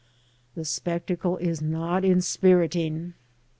The 0.55 0.65
spectacle 0.65 1.37
is 1.37 1.61
not 1.61 2.03
inspiriting. 2.03 3.13